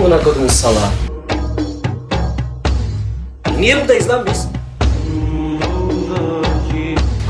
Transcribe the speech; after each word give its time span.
Amına 0.00 0.22
kodumun 0.22 0.48
salağı. 0.48 0.90
Niye 3.58 3.76
buradayız 3.80 4.08
lan 4.08 4.26
biz? 4.26 4.46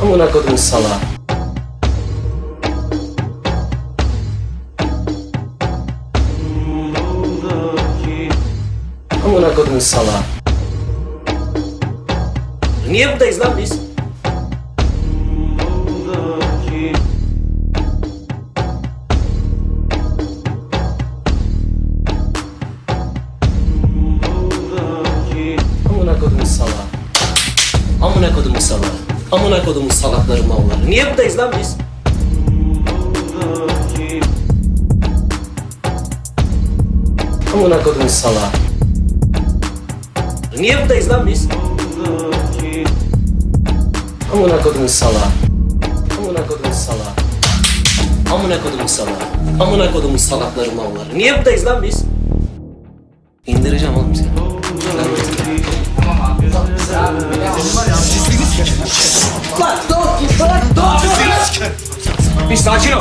Amına 0.03 0.30
kodumun 0.32 0.56
salağı. 0.56 0.98
Amına 9.26 9.54
kodumun 9.54 9.78
salağı. 9.78 10.22
Amına 28.20 28.34
kodumun 28.34 28.59
salağı. 28.59 28.91
Amına 29.33 29.65
kodumun 29.65 29.88
salakları 29.88 30.42
malları. 30.42 30.91
Niye 30.91 31.06
buradayız 31.11 31.38
lan 31.38 31.52
biz? 31.61 31.77
Amına 37.55 37.83
kodumun 37.83 38.06
salağı. 38.09 38.51
Niye 40.59 40.80
buradayız 40.83 41.11
lan 41.11 41.27
biz? 41.27 41.48
Amına 44.34 44.62
kodumun 44.62 44.87
salağı. 44.87 45.30
Amına 46.19 46.47
kodumun 46.47 46.73
salağı. 46.73 47.14
Amına 48.34 48.62
kodumun 48.62 48.87
salağı. 48.87 49.14
Amına 49.61 49.92
kodumun 49.92 50.16
salakları 50.16 50.73
malları. 50.73 51.19
Niye 51.19 51.39
buradayız 51.39 51.66
lan 51.66 51.83
biz? 51.83 52.05
İndireceğim 53.47 53.95
oğlum 53.95 54.14
seni. 54.14 54.28
Bir 62.51 62.57
sakin 62.57 62.92
ol. 62.92 63.01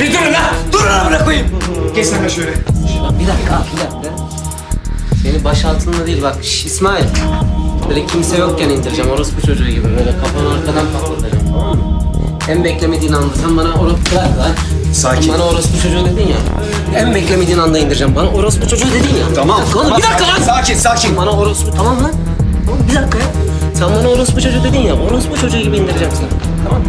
Bir 0.00 0.12
durun 0.12 0.32
lan. 0.32 0.54
Durun 0.72 0.86
lan 0.86 1.06
bırakayım. 1.08 1.46
Geç 1.94 2.06
sen 2.06 2.24
de 2.24 2.28
şöyle. 2.30 2.50
Bir 2.50 3.26
dakika, 3.26 3.62
bir 3.72 3.80
dakika. 3.80 4.14
Seni 5.22 5.44
baş 5.44 5.64
altında 5.64 6.06
değil 6.06 6.22
bak 6.22 6.36
şş, 6.44 6.64
İsmail. 6.64 7.04
Böyle 7.88 8.06
kimse 8.06 8.36
yokken 8.36 8.68
indireceğim 8.68 9.10
orospu 9.10 9.46
çocuğu 9.46 9.68
gibi 9.68 9.84
böyle 9.84 10.14
kafanı 10.20 10.54
arkadan 10.54 10.86
patlatacağım 10.92 11.46
tamam 11.52 11.76
mı? 11.76 12.00
En 12.48 12.64
beklemediğin 12.64 13.12
anda 13.12 13.34
sen 13.42 13.56
bana 13.56 13.74
orospu 13.74 14.00
bırak 14.12 14.38
lan. 14.38 14.50
Sakin. 14.92 15.32
Bana 15.32 15.42
orospu 15.44 15.82
çocuğu 15.82 16.04
dedin 16.04 16.28
ya. 16.28 16.36
En 17.00 17.14
beklemediğin 17.14 17.58
anda 17.58 17.78
indireceğim 17.78 18.16
bana 18.16 18.28
orospu 18.28 18.68
çocuğu 18.68 18.92
dedin 18.92 19.16
ya. 19.16 19.34
Tamam. 19.34 19.56
Bir 19.60 19.62
dakika 19.62 19.78
oğlum 19.78 19.96
bir 19.96 20.02
dakika 20.02 20.28
lan. 20.28 20.42
Sakin 20.46 20.74
sakin. 20.74 21.16
Bana 21.16 21.30
orospu 21.30 21.70
tamam 21.76 22.04
lan. 22.04 22.12
Bir 22.88 22.94
dakika 22.94 23.18
ya. 23.18 23.24
Sen 23.74 23.88
bana 23.88 24.08
orospu 24.08 24.40
çocuğu 24.40 24.64
dedin 24.64 24.80
ya. 24.80 24.94
Orospu 24.94 25.36
çocuğu 25.40 25.58
gibi 25.58 25.76
indireceğim 25.76 26.12
seni. 26.16 26.28
Tamam 26.64 26.82
mı? 26.82 26.88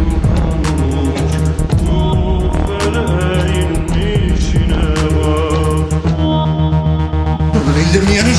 Ellerimi 7.90 8.14
yanır. 8.16 8.36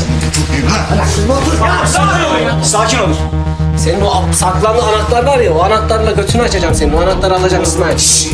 Sakin 2.64 3.00
olun. 3.00 3.16
Senin 3.78 4.02
o 4.02 4.34
saklandı 4.34 4.82
anahtar 4.82 5.23
var 5.23 5.38
ya, 5.39 5.54
o 5.54 5.64
anahtarla 5.64 6.12
götünü 6.12 6.42
açacağım 6.42 6.76
senin. 6.76 6.94
O 6.94 7.02
anahtarı 7.02 7.36
alacağım 7.36 7.64
İsmail. 7.64 7.98
Şşş! 7.98 8.28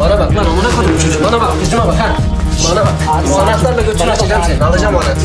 Bana 0.00 0.18
bak 0.18 0.30
lan, 0.36 0.44
amına 0.44 0.76
koydum 0.76 0.98
çocuğu. 1.02 1.24
Bana 1.24 1.40
bak, 1.40 1.50
yüzüme 1.60 1.82
bak 1.86 1.98
ha. 2.00 2.16
Bana 2.70 2.80
bak. 2.80 2.92
O 3.34 3.38
anahtarla 3.38 3.82
götünü 3.82 4.10
açacağım 4.10 4.42
senin. 4.46 4.60
Alacağım 4.60 4.94
o 4.94 4.98
anahtarı. 4.98 5.18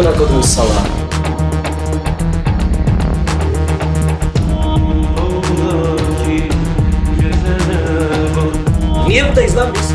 Amına 0.00 0.16
koydum 0.18 0.42
salağı. 0.42 0.84
Niye 9.08 9.28
buradayız 9.28 9.56
lan 9.56 9.68
biz? 9.74 9.90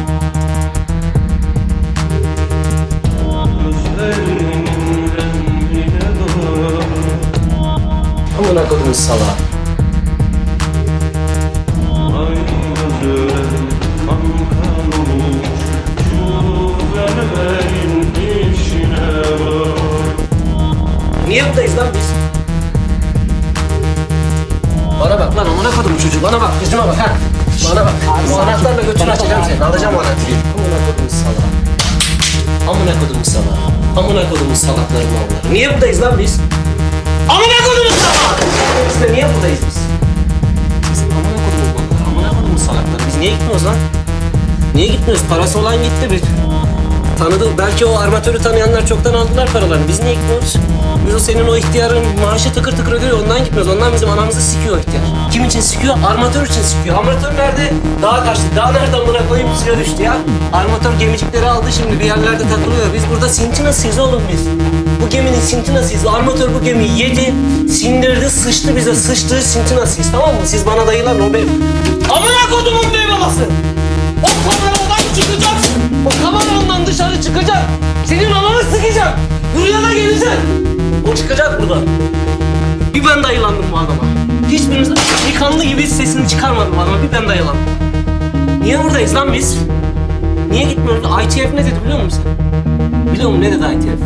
Amına 8.40 8.68
koydum 8.70 8.94
salağı. 8.94 9.55
Buradayız 21.50 21.78
lan 21.78 21.88
biz? 21.94 22.10
Bana 25.02 25.20
bak 25.20 25.36
lan 25.38 25.46
amına 25.46 25.72
koydum 25.76 25.98
çocuğu 26.04 26.24
bana 26.24 26.42
bak 26.42 26.52
yüzüme 26.62 26.88
bak 26.88 26.98
ha. 26.98 27.08
Bana 27.70 27.86
bak. 27.86 27.94
Bu 28.32 28.40
anahtarla 28.40 28.82
götünü 28.82 29.12
açacağım 29.12 29.44
seni. 29.48 29.64
Alacağım 29.64 29.96
anahtarı. 29.98 30.36
Amına 30.56 30.78
koydum 30.86 31.10
salağı. 31.10 31.50
Amına 32.76 33.00
koydum 33.00 33.26
salağı. 33.26 33.66
Amına 33.98 34.30
koydum 34.30 34.56
salakları 34.56 35.06
malları. 35.06 35.54
Niye 35.54 35.74
buradayız 35.74 36.02
lan 36.02 36.18
biz? 36.20 36.40
Amına 37.30 37.58
koydum 37.68 37.94
salağı. 38.02 38.40
İşte 38.94 39.14
niye 39.14 39.28
buradayız 39.36 39.60
biz? 39.68 39.78
Biz 40.92 41.00
amına 41.02 41.38
koydum 41.46 41.70
malları. 41.76 42.10
Amına 42.10 42.30
koydum 42.42 42.58
salakları. 42.58 43.08
Biz 43.08 43.16
niye 43.18 43.32
gitmiyoruz 43.32 43.66
lan? 43.66 43.76
Niye 44.76 44.88
gitmiyoruz? 44.88 45.24
Parası 45.30 45.60
olan 45.60 45.76
gitti 45.76 46.12
bir. 46.12 46.22
Tanıdı. 47.18 47.58
Belki 47.58 47.86
o 47.86 47.98
armatörü 47.98 48.40
tanıyanlar 48.40 48.88
çoktan 48.88 49.14
aldılar 49.14 49.50
paralarını. 49.54 49.88
Biz 49.88 50.00
niye 50.00 50.14
gitmiyoruz? 50.14 50.56
Biz 51.08 51.16
o 51.16 51.20
senin 51.20 51.48
o 51.48 51.56
ihtiyarın 51.56 52.04
maaşı 52.22 52.54
tıkır 52.54 52.72
tıkır 52.72 52.92
ödüyor. 52.92 53.20
Ondan 53.24 53.40
gitmiyoruz. 53.44 53.72
Ondan 53.72 53.94
bizim 53.94 54.10
anamızı 54.10 54.42
sikiyor 54.42 54.78
ihtiyar. 54.80 55.04
Kim 55.32 55.44
için 55.44 55.62
sikiyor? 55.62 55.96
Armatör 56.08 56.46
için 56.46 56.62
sikiyor. 56.62 56.98
Armatör 56.98 57.34
nerede? 57.34 57.74
Dağa 58.02 58.24
kaçtı. 58.24 58.44
Dağ 58.56 58.72
nereden 58.72 59.08
buna 59.08 59.28
koyayım 59.28 59.50
suya 59.64 59.80
düştü 59.80 60.04
ya. 60.04 60.18
Armatör 60.54 60.94
gemicikleri 61.00 61.50
aldı 61.50 61.66
şimdi 61.78 62.00
bir 62.00 62.06
yerlerde 62.06 62.44
takılıyor. 62.44 62.88
Biz 62.94 63.04
burada 63.14 63.30
sintinasıyız 63.30 64.00
oğlum 64.00 64.22
biz. 64.34 64.42
Bu 65.02 65.10
geminin 65.10 65.40
sintinasıyız. 65.40 66.06
Armatör 66.08 66.54
bu 66.54 66.64
gemiyi 66.64 67.00
yedi, 67.00 67.34
sindirdi, 67.72 68.30
sıçtı 68.30 68.76
bize. 68.76 68.96
Sıçtığı 68.96 69.42
sintinasıyız 69.42 70.12
tamam 70.12 70.30
mı? 70.30 70.42
Siz 70.46 70.66
bana 70.66 70.88
dayılan 70.88 71.22
o 71.22 71.34
benim. 71.34 71.64
Amına 72.10 72.50
kodumun 72.52 72.94
bey 72.94 73.06
babası! 73.12 73.42
O 74.24 74.28
kameradan 74.50 75.16
çıkacaksın. 75.16 75.65
O 76.06 76.10
kameradan 76.10 76.86
dışarı 76.86 77.22
çıkacak. 77.22 77.64
Senin 78.06 78.32
ananı 78.32 78.64
sıkacak. 78.64 79.18
Buraya 79.58 79.84
da 79.84 79.94
gelecek. 79.94 80.30
O 81.12 81.16
çıkacak 81.16 81.62
buradan. 81.62 81.82
Bir 82.94 83.04
ben 83.06 83.24
dayılandım 83.24 83.66
bu 83.72 83.78
adama. 83.78 84.04
Hiçbiriniz 84.50 84.90
yıkanlı 85.34 85.64
gibi 85.64 85.88
sesini 85.88 86.28
çıkarmadı 86.28 86.70
bu 86.78 86.82
adama. 86.82 86.98
Bir 87.04 87.12
ben 87.12 87.30
dayılandım. 87.30 87.62
Niye 88.62 88.84
buradayız 88.84 89.16
lan 89.16 89.34
biz? 89.34 89.58
Niye 90.52 90.64
gitmiyoruz? 90.64 91.04
ITF 91.26 91.54
ne 91.54 91.66
dedi 91.66 91.76
biliyor 91.86 92.04
musun? 92.04 92.24
Biliyor 93.14 93.30
musun 93.30 93.42
ne 93.42 93.52
dedi 93.52 93.64
ITF? 93.76 94.02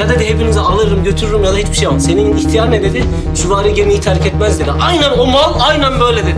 Ya 0.00 0.08
dedi 0.08 0.28
hepinizi 0.28 0.60
alırım 0.60 1.04
götürürüm 1.04 1.44
ya 1.44 1.52
da 1.52 1.56
hiçbir 1.56 1.74
şey 1.74 1.82
yapmam. 1.84 2.00
Senin 2.00 2.36
ihtiyar 2.36 2.70
ne 2.70 2.82
dedi? 2.82 3.04
Süvari 3.34 3.74
gemiyi 3.74 4.00
terk 4.00 4.26
etmez 4.26 4.60
dedi. 4.60 4.70
Aynen 4.80 5.10
o 5.18 5.26
mal 5.26 5.52
aynen 5.60 6.00
böyle 6.00 6.22
dedi. 6.22 6.36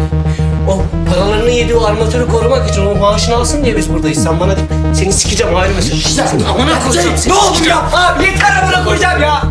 O 0.69 0.79
paralarını 1.11 1.51
yediği 1.51 1.77
o 1.77 1.85
armatörü 1.85 2.29
korumak 2.29 2.71
için 2.71 2.87
o 2.87 2.95
maaşını 2.95 3.37
alsın 3.37 3.65
diye 3.65 3.77
biz 3.77 3.93
buradayız. 3.93 4.23
Sen 4.23 4.41
bana 4.41 4.53
seni 4.95 5.13
sikeceğim 5.13 5.57
ayrı 5.57 5.75
mesele. 5.75 6.23
Amına 6.49 6.81
koyacağım 6.85 7.17
seni. 7.17 7.33
Ne 7.33 7.39
oldu 7.39 7.69
ya? 7.69 7.77
Abi 7.93 8.25
yeter 8.25 8.63
amına 8.63 8.85
koyacağım 8.85 9.23
ya. 9.23 9.43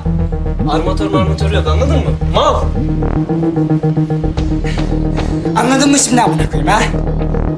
Armatör 0.70 1.08
marmatör 1.10 1.52
yok 1.52 1.68
anladın 1.68 1.96
mı? 1.96 2.12
Mal. 2.34 2.56
Anladın 5.60 5.92
mı 5.92 6.00
şimdi 6.00 6.22
amına 6.22 6.50
koyayım 6.50 6.68
ha? 6.68 6.80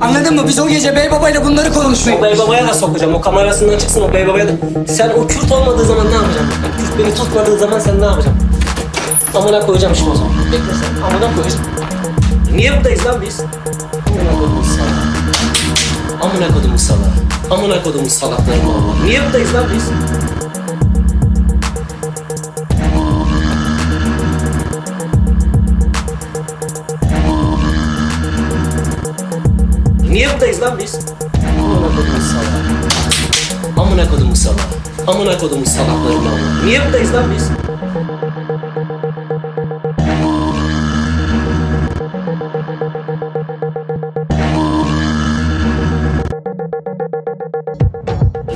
Anladın 0.02 0.36
mı? 0.36 0.42
Biz 0.48 0.60
o 0.60 0.68
gece 0.68 0.96
bey 0.96 1.12
babayla 1.12 1.46
bunları 1.46 1.74
konuştuk. 1.74 2.14
O 2.20 2.24
bey 2.24 2.38
babaya 2.38 2.68
da 2.68 2.74
sokacağım. 2.74 3.14
O 3.16 3.22
kamerasından 3.22 3.78
çıksın 3.78 4.02
o 4.02 4.14
bey 4.14 4.28
babaya 4.28 4.48
da. 4.48 4.52
Sen 4.88 5.10
o 5.10 5.28
Kürt 5.28 5.52
olmadığı 5.52 5.86
zaman 5.86 6.06
ne 6.10 6.14
yapacaksın? 6.14 6.50
Kürt 6.78 7.00
beni 7.00 7.16
tutmadığı 7.16 7.58
zaman 7.58 7.80
sen 7.80 8.02
ne 8.02 8.06
yapacaksın? 8.06 8.48
Amına 9.36 9.60
koyacağım 9.66 9.96
şimdi 9.96 10.10
o 10.10 10.16
zaman. 10.16 10.32
Bekle 10.46 10.58
sen. 10.58 11.02
Amına 11.02 11.36
koyacağım. 11.36 11.66
Niye 12.56 12.78
buradayız 12.78 13.06
lan 13.06 13.22
biz? 13.22 13.40
Amına 13.42 14.38
koydum 14.40 14.64
salağı. 14.78 16.22
Amına 16.32 16.54
koydum 16.54 16.78
salağı. 16.78 17.12
Amına 17.52 17.84
koydum 17.84 18.10
salaklarım 18.10 18.70
Allah. 18.70 19.06
Niye 19.06 19.22
buradayız 19.26 19.54
lan 19.54 19.66
biz? 19.76 19.84
Niye 30.10 30.30
buradayız 30.34 30.62
lan 30.62 30.80
biz? 30.80 30.96
Amına 31.60 31.88
kodumun 31.88 32.20
salağı. 32.20 33.86
Amına 33.88 34.10
kodumun 34.10 34.34
salağı. 34.34 34.58
Amına 35.08 35.38
kodumun 35.38 35.64
salaklarım 35.64 36.28
Allah. 36.28 36.66
Niye 36.66 36.86
buradayız 36.86 37.14
lan 37.14 37.24
biz? 37.36 37.61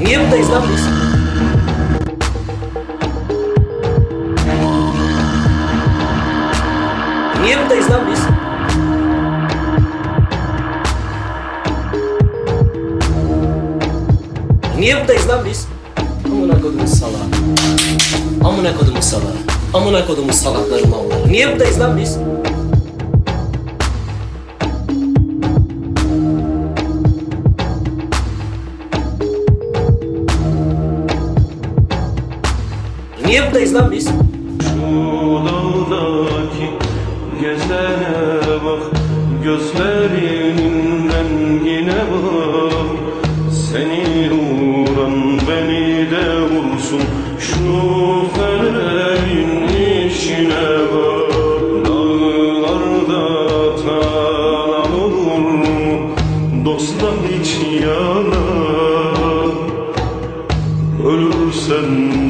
Niye 0.05 0.19
buradayız 0.19 0.49
lan 0.51 0.63
biz? 0.73 0.81
Niye 7.43 7.57
buradayız 7.59 7.89
lan 7.89 8.01
biz? 8.11 8.19
Niye 14.79 14.99
buradayız 14.99 15.29
lan 15.29 15.45
biz? 15.45 15.67
Amına 16.25 16.61
kodumuz 16.61 16.89
salağı. 16.99 17.27
Amına 18.43 18.77
kodumuz 18.77 19.03
salağı. 19.03 19.35
Amına 19.73 20.05
kodumuz 20.07 20.35
salakları 20.35 20.87
malları. 20.87 21.31
Niye 21.31 21.51
buradayız 21.51 21.79
lan 21.79 21.97
biz? 21.97 22.17
Niye 33.25 33.45
buradayız 33.45 33.75
lan 33.75 33.91
biz? 33.91 34.05
Şu 34.05 34.11
dağdaki 35.91 36.69
gezene 37.41 38.39
bak 38.65 38.83
Gözlerinin 39.43 41.09
rengine 41.09 42.01
bak 42.11 42.89
Seni 43.51 44.31
vuran 44.31 45.39
beni 45.49 46.11
de 46.11 46.41
vursun 46.41 47.01
Şu 47.39 47.63
feleğin 48.35 49.67
işine 50.07 50.69
bak 50.93 51.33
Dağlarda 51.85 53.25
talan 53.75 54.99
olur 55.01 55.39
mu? 55.39 56.09
Dostlar 56.65 57.13
hiç 57.29 57.57
yanar 57.83 59.51
Ölürsen 61.05 62.24